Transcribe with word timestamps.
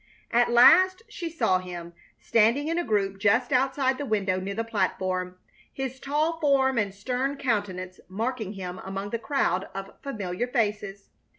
At 0.31 0.49
last 0.49 1.03
she 1.09 1.29
saw 1.29 1.59
him, 1.59 1.93
standing 2.19 2.69
in 2.69 2.79
a 2.79 2.83
group 2.83 3.19
just 3.19 3.51
outside 3.53 3.99
the 3.99 4.05
window 4.07 4.39
near 4.39 4.55
the 4.55 4.63
platform, 4.63 5.37
his 5.71 5.99
tall 5.99 6.39
form 6.39 6.79
and 6.79 6.91
stern 6.91 7.37
countenance 7.37 7.99
marking 8.09 8.53
him 8.53 8.81
among 8.83 9.11
the 9.11 9.19
crowd 9.19 9.69
of 9.75 9.91
familiar 10.01 10.47
faces. 10.47 11.11